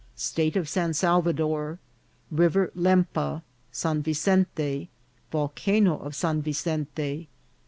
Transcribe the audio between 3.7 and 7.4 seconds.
San Vicente.— Volcano of San Vicente.